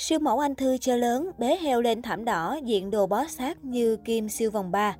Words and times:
Siêu 0.00 0.18
mẫu 0.18 0.38
anh 0.38 0.54
Thư 0.54 0.76
chơi 0.78 0.98
lớn, 0.98 1.30
bế 1.38 1.56
heo 1.56 1.80
lên 1.80 2.02
thảm 2.02 2.24
đỏ, 2.24 2.58
diện 2.64 2.90
đồ 2.90 3.06
bó 3.06 3.24
sát 3.28 3.64
như 3.64 3.96
Kim 3.96 4.28
siêu 4.28 4.50
vòng 4.50 4.70
3. 4.70 4.96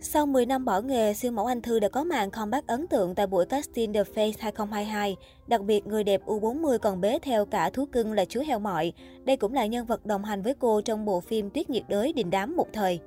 Sau 0.00 0.26
10 0.26 0.46
năm 0.46 0.64
bỏ 0.64 0.80
nghề, 0.80 1.14
siêu 1.14 1.32
mẫu 1.32 1.46
Anh 1.46 1.62
Thư 1.62 1.80
đã 1.80 1.88
có 1.88 2.04
màn 2.04 2.30
comeback 2.30 2.66
ấn 2.66 2.86
tượng 2.86 3.14
tại 3.14 3.26
buổi 3.26 3.46
casting 3.46 3.92
The 3.92 4.02
Face 4.02 4.32
2022. 4.38 5.16
Đặc 5.46 5.60
biệt, 5.62 5.86
người 5.86 6.04
đẹp 6.04 6.20
U40 6.26 6.78
còn 6.78 7.00
bế 7.00 7.18
theo 7.22 7.44
cả 7.46 7.70
thú 7.70 7.86
cưng 7.92 8.12
là 8.12 8.24
chú 8.24 8.42
heo 8.46 8.58
mọi. 8.58 8.92
Đây 9.24 9.36
cũng 9.36 9.52
là 9.52 9.66
nhân 9.66 9.86
vật 9.86 10.06
đồng 10.06 10.24
hành 10.24 10.42
với 10.42 10.54
cô 10.58 10.80
trong 10.80 11.04
bộ 11.04 11.20
phim 11.20 11.50
Tuyết 11.50 11.70
nhiệt 11.70 11.84
đới 11.88 12.12
đình 12.12 12.30
đám 12.30 12.56
một 12.56 12.66
thời. 12.72 13.00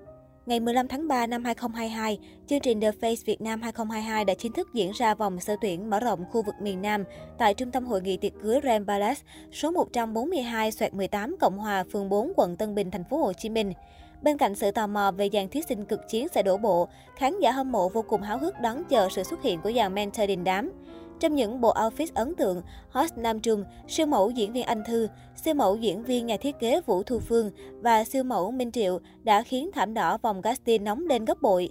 Ngày 0.48 0.60
15 0.60 0.88
tháng 0.88 1.08
3 1.08 1.28
năm 1.28 1.44
2022, 1.44 2.20
chương 2.48 2.60
trình 2.60 2.82
The 2.82 2.92
Face 2.92 3.16
Việt 3.26 3.42
Nam 3.42 3.62
2022 3.62 4.26
đã 4.26 4.34
chính 4.34 4.52
thức 4.52 4.74
diễn 4.74 4.92
ra 4.92 5.16
vòng 5.16 5.40
sơ 5.40 5.56
tuyển 5.62 5.90
mở 5.90 6.00
rộng 6.00 6.26
khu 6.32 6.42
vực 6.42 6.56
miền 6.62 6.82
Nam 6.82 7.04
tại 7.38 7.54
Trung 7.54 7.72
tâm 7.72 7.86
Hội 7.86 8.02
nghị 8.02 8.18
tiệc 8.18 8.34
cưới 8.42 8.60
Ram 8.64 8.86
Palace, 8.86 9.22
số 9.52 9.72
142 9.72 10.72
18 10.92 11.36
Cộng 11.40 11.58
Hòa, 11.58 11.84
phường 11.92 12.10
4, 12.10 12.32
quận 12.36 12.56
Tân 12.56 12.76
Bình, 12.76 12.92
thành 12.92 13.04
phố 13.04 13.18
Hồ 13.18 13.34
Chí 13.34 13.50
Minh. 13.50 13.74
Bên 14.22 14.38
cạnh 14.38 14.56
sự 14.56 14.72
tò 14.72 14.88
mò 14.88 15.12
về 15.12 15.30
dàn 15.34 15.50
thí 15.50 15.62
sinh 15.70 15.86
cực 15.86 16.00
chiến 16.10 16.28
sẽ 16.28 16.44
đổ 16.44 16.58
bộ, 16.58 16.88
khán 17.16 17.40
giả 17.40 17.52
hâm 17.52 17.72
mộ 17.72 17.90
vô 17.90 18.02
cùng 18.02 18.22
háo 18.22 18.38
hức 18.38 18.60
đón 18.62 18.84
chờ 18.90 19.08
sự 19.12 19.24
xuất 19.24 19.44
hiện 19.44 19.62
của 19.62 19.72
dàn 19.72 19.96
mentor 19.96 20.28
đình 20.28 20.44
đám. 20.44 20.72
Trong 21.20 21.36
những 21.36 21.62
bộ 21.62 21.74
outfit 21.74 22.08
ấn 22.14 22.36
tượng, 22.36 22.62
Hot 22.90 23.10
Nam 23.18 23.40
Trung, 23.40 23.64
siêu 23.88 24.06
mẫu 24.06 24.30
diễn 24.30 24.54
viên 24.54 24.64
Anh 24.64 24.84
Thư, 24.88 25.08
siêu 25.36 25.54
mẫu 25.54 25.76
diễn 25.76 26.04
viên 26.04 26.26
nhà 26.26 26.38
thiết 26.38 26.60
kế 26.60 26.82
Vũ 26.82 27.04
Thu 27.04 27.20
Phương 27.20 27.52
và 27.82 28.04
siêu 28.04 28.24
mẫu 28.24 28.52
Minh 28.52 28.72
Triệu 28.72 29.00
đã 29.24 29.44
khiến 29.44 29.70
thảm 29.74 29.94
đỏ 29.94 30.18
vòng 30.18 30.42
casting 30.42 30.84
nóng 30.84 31.08
lên 31.08 31.26
gấp 31.26 31.42
bội. 31.42 31.70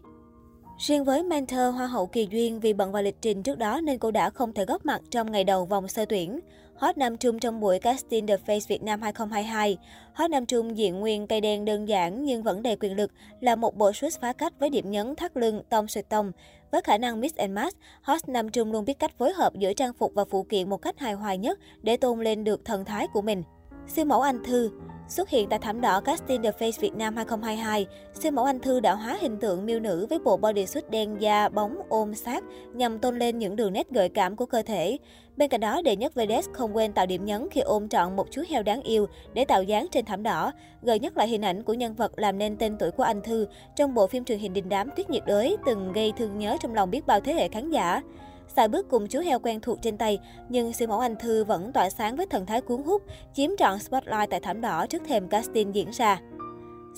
Riêng 0.78 1.04
với 1.04 1.22
mentor 1.22 1.74
Hoa 1.74 1.86
hậu 1.86 2.06
Kỳ 2.06 2.28
Duyên 2.30 2.60
vì 2.60 2.72
bận 2.72 2.92
vào 2.92 3.02
lịch 3.02 3.16
trình 3.20 3.42
trước 3.42 3.58
đó 3.58 3.80
nên 3.80 3.98
cô 3.98 4.10
đã 4.10 4.30
không 4.30 4.52
thể 4.52 4.64
góp 4.64 4.86
mặt 4.86 5.02
trong 5.10 5.32
ngày 5.32 5.44
đầu 5.44 5.64
vòng 5.64 5.88
sơ 5.88 6.04
tuyển. 6.04 6.40
Hot 6.76 6.98
Nam 6.98 7.16
Trung 7.16 7.38
trong 7.38 7.60
buổi 7.60 7.78
casting 7.78 8.26
The 8.26 8.36
Face 8.36 8.60
Việt 8.68 8.82
Nam 8.82 9.02
2022. 9.02 9.78
Hot 10.12 10.30
Nam 10.30 10.46
Trung 10.46 10.76
diện 10.76 11.00
nguyên 11.00 11.26
cây 11.26 11.40
đen 11.40 11.64
đơn 11.64 11.88
giản 11.88 12.24
nhưng 12.24 12.42
vẫn 12.42 12.62
đầy 12.62 12.76
quyền 12.76 12.96
lực 12.96 13.12
là 13.40 13.56
một 13.56 13.76
bộ 13.76 13.92
suit 13.92 14.12
phá 14.20 14.32
cách 14.32 14.52
với 14.58 14.70
điểm 14.70 14.90
nhấn 14.90 15.16
thắt 15.16 15.36
lưng 15.36 15.62
tông 15.68 15.88
sợi 15.88 16.02
tông. 16.02 16.32
Với 16.72 16.80
khả 16.80 16.98
năng 16.98 17.20
mix 17.20 17.34
and 17.34 17.52
match, 17.52 17.76
Hot 18.02 18.28
Nam 18.28 18.48
Trung 18.48 18.72
luôn 18.72 18.84
biết 18.84 18.98
cách 18.98 19.18
phối 19.18 19.32
hợp 19.32 19.54
giữa 19.54 19.72
trang 19.72 19.92
phục 19.92 20.12
và 20.14 20.24
phụ 20.30 20.42
kiện 20.42 20.70
một 20.70 20.82
cách 20.82 20.98
hài 20.98 21.12
hòa 21.12 21.34
nhất 21.34 21.58
để 21.82 21.96
tôn 21.96 22.20
lên 22.20 22.44
được 22.44 22.64
thần 22.64 22.84
thái 22.84 23.06
của 23.12 23.22
mình. 23.22 23.42
Siêu 23.88 24.04
mẫu 24.04 24.20
Anh 24.20 24.44
Thư 24.44 24.70
Xuất 25.08 25.28
hiện 25.28 25.48
tại 25.48 25.58
thảm 25.58 25.80
đỏ 25.80 26.00
Casting 26.00 26.42
The 26.42 26.50
Face 26.50 26.80
Việt 26.80 26.94
Nam 26.94 27.16
2022, 27.16 27.86
siêu 28.14 28.32
mẫu 28.32 28.44
Anh 28.44 28.60
Thư 28.60 28.80
đã 28.80 28.94
hóa 28.94 29.18
hình 29.20 29.36
tượng 29.36 29.66
miêu 29.66 29.80
nữ 29.80 30.06
với 30.10 30.18
bộ 30.18 30.36
bodysuit 30.36 30.90
đen 30.90 31.16
da 31.20 31.48
bóng 31.48 31.76
ôm 31.88 32.14
sát 32.14 32.44
nhằm 32.74 32.98
tôn 32.98 33.18
lên 33.18 33.38
những 33.38 33.56
đường 33.56 33.72
nét 33.72 33.90
gợi 33.90 34.08
cảm 34.08 34.36
của 34.36 34.46
cơ 34.46 34.62
thể. 34.62 34.98
Bên 35.36 35.48
cạnh 35.48 35.60
đó, 35.60 35.82
đệ 35.82 35.96
nhất 35.96 36.14
Vedes 36.14 36.48
không 36.52 36.76
quên 36.76 36.92
tạo 36.92 37.06
điểm 37.06 37.24
nhấn 37.24 37.48
khi 37.50 37.60
ôm 37.60 37.88
trọn 37.88 38.16
một 38.16 38.26
chú 38.30 38.42
heo 38.48 38.62
đáng 38.62 38.82
yêu 38.82 39.06
để 39.34 39.44
tạo 39.44 39.62
dáng 39.62 39.86
trên 39.90 40.04
thảm 40.04 40.22
đỏ, 40.22 40.52
gợi 40.82 40.98
nhắc 40.98 41.16
lại 41.16 41.28
hình 41.28 41.44
ảnh 41.44 41.62
của 41.62 41.74
nhân 41.74 41.94
vật 41.94 42.12
làm 42.16 42.38
nên 42.38 42.56
tên 42.56 42.76
tuổi 42.78 42.90
của 42.90 43.02
Anh 43.02 43.22
Thư 43.22 43.46
trong 43.76 43.94
bộ 43.94 44.06
phim 44.06 44.24
truyền 44.24 44.38
hình 44.38 44.52
đình 44.52 44.68
đám 44.68 44.90
Tuyết 44.96 45.10
nhiệt 45.10 45.22
đới 45.26 45.56
từng 45.66 45.92
gây 45.92 46.12
thương 46.16 46.38
nhớ 46.38 46.56
trong 46.60 46.74
lòng 46.74 46.90
biết 46.90 47.06
bao 47.06 47.20
thế 47.20 47.32
hệ 47.34 47.48
khán 47.48 47.70
giả. 47.70 48.02
Xài 48.56 48.68
bước 48.68 48.88
cùng 48.90 49.06
chú 49.06 49.20
heo 49.20 49.38
quen 49.38 49.60
thuộc 49.60 49.82
trên 49.82 49.98
tay, 49.98 50.18
nhưng 50.48 50.72
siêu 50.72 50.88
mẫu 50.88 50.98
Anh 50.98 51.16
Thư 51.16 51.44
vẫn 51.44 51.72
tỏa 51.72 51.90
sáng 51.90 52.16
với 52.16 52.26
thần 52.26 52.46
thái 52.46 52.60
cuốn 52.60 52.82
hút, 52.82 53.02
chiếm 53.34 53.50
trọn 53.58 53.78
spotlight 53.78 54.30
tại 54.30 54.40
thảm 54.40 54.60
đỏ 54.60 54.86
trước 54.86 55.02
thềm 55.06 55.28
casting 55.28 55.74
diễn 55.74 55.90
ra. 55.90 56.20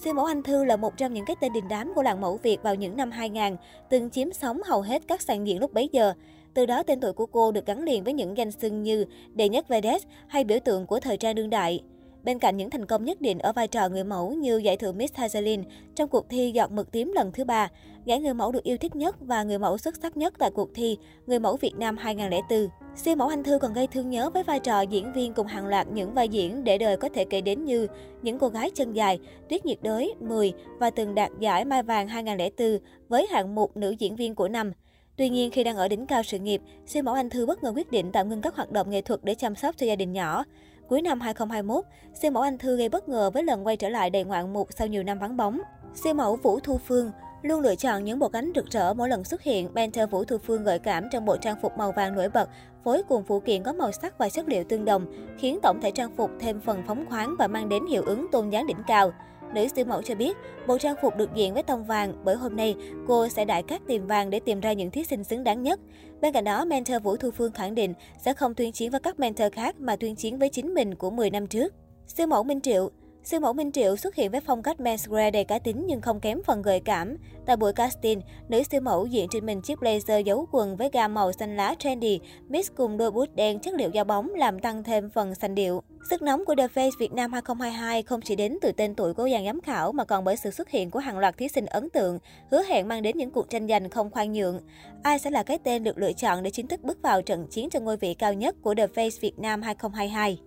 Siêu 0.04 0.14
mẫu 0.14 0.24
Anh 0.24 0.42
Thư 0.42 0.64
là 0.64 0.76
một 0.76 0.96
trong 0.96 1.14
những 1.14 1.24
cái 1.24 1.36
tên 1.40 1.52
đình 1.52 1.68
đám 1.68 1.92
của 1.94 2.02
làng 2.02 2.20
mẫu 2.20 2.38
Việt 2.42 2.62
vào 2.62 2.74
những 2.74 2.96
năm 2.96 3.10
2000, 3.10 3.56
từng 3.88 4.10
chiếm 4.10 4.32
sóng 4.32 4.60
hầu 4.64 4.82
hết 4.82 5.02
các 5.08 5.22
sàn 5.22 5.46
diễn 5.46 5.58
lúc 5.58 5.72
bấy 5.72 5.88
giờ. 5.92 6.12
Từ 6.54 6.66
đó 6.66 6.82
tên 6.82 7.00
tuổi 7.00 7.12
của 7.12 7.26
cô 7.26 7.52
được 7.52 7.66
gắn 7.66 7.82
liền 7.82 8.04
với 8.04 8.12
những 8.12 8.36
danh 8.36 8.52
xưng 8.52 8.82
như 8.82 9.04
đệ 9.34 9.48
nhất 9.48 9.68
Vedes 9.68 10.02
hay 10.26 10.44
biểu 10.44 10.58
tượng 10.64 10.86
của 10.86 11.00
thời 11.00 11.16
trang 11.16 11.34
đương 11.34 11.50
đại. 11.50 11.80
Bên 12.24 12.38
cạnh 12.38 12.56
những 12.56 12.70
thành 12.70 12.86
công 12.86 13.04
nhất 13.04 13.20
định 13.20 13.38
ở 13.38 13.52
vai 13.52 13.68
trò 13.68 13.88
người 13.88 14.04
mẫu 14.04 14.32
như 14.32 14.56
giải 14.56 14.76
thưởng 14.76 14.98
Miss 14.98 15.14
Hazelin 15.14 15.62
trong 15.94 16.08
cuộc 16.08 16.28
thi 16.28 16.50
Giọt 16.54 16.70
mực 16.70 16.92
tím 16.92 17.12
lần 17.14 17.32
thứ 17.32 17.44
ba, 17.44 17.68
giải 18.04 18.20
người 18.20 18.34
mẫu 18.34 18.52
được 18.52 18.62
yêu 18.62 18.76
thích 18.76 18.96
nhất 18.96 19.16
và 19.20 19.42
người 19.42 19.58
mẫu 19.58 19.78
xuất 19.78 19.94
sắc 20.02 20.16
nhất 20.16 20.34
tại 20.38 20.50
cuộc 20.50 20.74
thi 20.74 20.98
Người 21.26 21.38
mẫu 21.38 21.56
Việt 21.56 21.74
Nam 21.78 21.96
2004. 21.96 22.68
Siêu 22.96 23.16
mẫu 23.16 23.28
Anh 23.28 23.42
Thư 23.42 23.58
còn 23.58 23.72
gây 23.72 23.86
thương 23.86 24.10
nhớ 24.10 24.30
với 24.30 24.42
vai 24.42 24.60
trò 24.60 24.80
diễn 24.80 25.12
viên 25.12 25.32
cùng 25.34 25.46
hàng 25.46 25.66
loạt 25.66 25.88
những 25.92 26.14
vai 26.14 26.28
diễn 26.28 26.64
để 26.64 26.78
đời 26.78 26.96
có 26.96 27.08
thể 27.08 27.24
kể 27.24 27.40
đến 27.40 27.64
như 27.64 27.86
Những 28.22 28.38
cô 28.38 28.48
gái 28.48 28.70
chân 28.74 28.92
dài, 28.92 29.18
Tuyết 29.48 29.66
nhiệt 29.66 29.78
đới, 29.82 30.14
10 30.20 30.52
và 30.78 30.90
từng 30.90 31.14
đạt 31.14 31.30
giải 31.38 31.64
Mai 31.64 31.82
Vàng 31.82 32.08
2004 32.08 32.78
với 33.08 33.26
hạng 33.30 33.54
mục 33.54 33.76
nữ 33.76 33.90
diễn 33.90 34.16
viên 34.16 34.34
của 34.34 34.48
năm. 34.48 34.72
Tuy 35.16 35.28
nhiên, 35.28 35.50
khi 35.50 35.64
đang 35.64 35.76
ở 35.76 35.88
đỉnh 35.88 36.06
cao 36.06 36.22
sự 36.22 36.38
nghiệp, 36.38 36.60
siêu 36.86 37.02
mẫu 37.02 37.14
Anh 37.14 37.30
Thư 37.30 37.46
bất 37.46 37.62
ngờ 37.62 37.72
quyết 37.76 37.90
định 37.90 38.12
tạm 38.12 38.28
ngưng 38.28 38.42
các 38.42 38.56
hoạt 38.56 38.72
động 38.72 38.90
nghệ 38.90 39.00
thuật 39.00 39.20
để 39.24 39.34
chăm 39.34 39.54
sóc 39.54 39.74
cho 39.78 39.86
gia 39.86 39.96
đình 39.96 40.12
nhỏ. 40.12 40.44
Cuối 40.88 41.02
năm 41.02 41.20
2021, 41.20 41.84
siêu 42.14 42.30
mẫu 42.30 42.42
Anh 42.42 42.58
Thư 42.58 42.76
gây 42.76 42.88
bất 42.88 43.08
ngờ 43.08 43.30
với 43.30 43.42
lần 43.42 43.66
quay 43.66 43.76
trở 43.76 43.88
lại 43.88 44.10
đầy 44.10 44.24
ngoạn 44.24 44.52
mục 44.52 44.68
sau 44.70 44.86
nhiều 44.86 45.02
năm 45.02 45.18
vắng 45.18 45.36
bóng. 45.36 45.60
Siêu 45.94 46.14
mẫu 46.14 46.36
Vũ 46.36 46.60
Thu 46.60 46.78
Phương 46.78 47.10
luôn 47.42 47.60
lựa 47.60 47.74
chọn 47.74 48.04
những 48.04 48.18
bộ 48.18 48.28
cánh 48.28 48.52
rực 48.54 48.66
rỡ 48.70 48.94
mỗi 48.94 49.08
lần 49.08 49.24
xuất 49.24 49.42
hiện. 49.42 49.74
Banter 49.74 50.10
Vũ 50.10 50.24
Thu 50.24 50.38
Phương 50.38 50.64
gợi 50.64 50.78
cảm 50.78 51.08
trong 51.12 51.24
bộ 51.24 51.36
trang 51.36 51.56
phục 51.62 51.78
màu 51.78 51.92
vàng 51.92 52.14
nổi 52.14 52.28
bật, 52.28 52.48
phối 52.84 53.02
cùng 53.08 53.24
phụ 53.24 53.40
kiện 53.40 53.62
có 53.62 53.72
màu 53.72 53.92
sắc 53.92 54.18
và 54.18 54.28
chất 54.28 54.48
liệu 54.48 54.64
tương 54.64 54.84
đồng, 54.84 55.06
khiến 55.38 55.58
tổng 55.62 55.80
thể 55.82 55.90
trang 55.90 56.16
phục 56.16 56.30
thêm 56.40 56.60
phần 56.60 56.82
phóng 56.86 57.04
khoáng 57.08 57.34
và 57.38 57.46
mang 57.46 57.68
đến 57.68 57.86
hiệu 57.86 58.02
ứng 58.02 58.26
tôn 58.32 58.50
dáng 58.50 58.66
đỉnh 58.66 58.82
cao. 58.86 59.12
Nữ 59.54 59.66
siêu 59.76 59.84
mẫu 59.84 60.02
cho 60.02 60.14
biết, 60.14 60.36
bộ 60.66 60.78
trang 60.78 60.94
phục 61.02 61.16
được 61.16 61.34
diện 61.34 61.54
với 61.54 61.62
tông 61.62 61.84
vàng 61.84 62.12
bởi 62.24 62.36
hôm 62.36 62.56
nay 62.56 62.74
cô 63.06 63.28
sẽ 63.28 63.44
đại 63.44 63.62
cát 63.62 63.82
tìm 63.86 64.06
vàng 64.06 64.30
để 64.30 64.40
tìm 64.40 64.60
ra 64.60 64.72
những 64.72 64.90
thí 64.90 65.04
sinh 65.04 65.24
xứng 65.24 65.44
đáng 65.44 65.62
nhất. 65.62 65.80
Bên 66.20 66.32
cạnh 66.32 66.44
đó, 66.44 66.64
mentor 66.64 67.02
Vũ 67.02 67.16
Thu 67.16 67.30
Phương 67.30 67.52
khẳng 67.52 67.74
định 67.74 67.94
sẽ 68.18 68.32
không 68.32 68.54
tuyên 68.54 68.72
chiến 68.72 68.90
với 68.90 69.00
các 69.00 69.20
mentor 69.20 69.52
khác 69.52 69.80
mà 69.80 69.96
tuyên 69.96 70.16
chiến 70.16 70.38
với 70.38 70.48
chính 70.48 70.74
mình 70.74 70.94
của 70.94 71.10
10 71.10 71.30
năm 71.30 71.46
trước. 71.46 71.74
Siêu 72.06 72.26
mẫu 72.26 72.42
Minh 72.42 72.60
Triệu 72.60 72.90
Siêu 73.30 73.40
mẫu 73.40 73.52
Minh 73.52 73.72
Triệu 73.72 73.96
xuất 73.96 74.14
hiện 74.14 74.30
với 74.30 74.40
phong 74.40 74.62
cách 74.62 74.76
menswear 74.80 75.30
đầy 75.30 75.44
cá 75.44 75.58
tính 75.58 75.84
nhưng 75.86 76.00
không 76.00 76.20
kém 76.20 76.42
phần 76.46 76.62
gợi 76.62 76.80
cảm. 76.80 77.16
Tại 77.46 77.56
buổi 77.56 77.72
casting, 77.72 78.20
nữ 78.48 78.62
siêu 78.70 78.80
mẫu 78.80 79.06
diện 79.06 79.28
trên 79.30 79.46
mình 79.46 79.62
chiếc 79.62 79.78
blazer 79.78 80.20
giấu 80.20 80.46
quần 80.52 80.76
với 80.76 80.90
gam 80.92 81.14
màu 81.14 81.32
xanh 81.32 81.56
lá 81.56 81.74
trendy, 81.78 82.20
mix 82.48 82.70
cùng 82.76 82.96
đôi 82.96 83.10
bút 83.10 83.26
đen 83.34 83.60
chất 83.60 83.74
liệu 83.74 83.90
da 83.90 84.04
bóng 84.04 84.34
làm 84.34 84.58
tăng 84.58 84.84
thêm 84.84 85.10
phần 85.10 85.34
xanh 85.34 85.54
điệu. 85.54 85.82
Sức 86.10 86.22
nóng 86.22 86.44
của 86.44 86.54
The 86.54 86.66
Face 86.66 86.90
Việt 86.98 87.12
Nam 87.12 87.32
2022 87.32 88.02
không 88.02 88.20
chỉ 88.20 88.36
đến 88.36 88.58
từ 88.62 88.72
tên 88.72 88.94
tuổi 88.94 89.14
của 89.14 89.28
dàn 89.32 89.44
giám 89.44 89.60
khảo 89.60 89.92
mà 89.92 90.04
còn 90.04 90.24
bởi 90.24 90.36
sự 90.36 90.50
xuất 90.50 90.70
hiện 90.70 90.90
của 90.90 90.98
hàng 90.98 91.18
loạt 91.18 91.36
thí 91.36 91.48
sinh 91.48 91.66
ấn 91.66 91.90
tượng, 91.90 92.18
hứa 92.50 92.62
hẹn 92.62 92.88
mang 92.88 93.02
đến 93.02 93.16
những 93.18 93.30
cuộc 93.30 93.50
tranh 93.50 93.68
giành 93.68 93.90
không 93.90 94.10
khoan 94.10 94.32
nhượng. 94.32 94.60
Ai 95.02 95.18
sẽ 95.18 95.30
là 95.30 95.42
cái 95.42 95.58
tên 95.58 95.84
được 95.84 95.98
lựa 95.98 96.12
chọn 96.12 96.42
để 96.42 96.50
chính 96.50 96.66
thức 96.66 96.80
bước 96.82 97.02
vào 97.02 97.22
trận 97.22 97.46
chiến 97.50 97.70
cho 97.70 97.80
ngôi 97.80 97.96
vị 97.96 98.14
cao 98.14 98.34
nhất 98.34 98.56
của 98.62 98.74
The 98.74 98.86
Face 98.86 99.18
Việt 99.20 99.38
Nam 99.38 99.62
2022? 99.62 100.38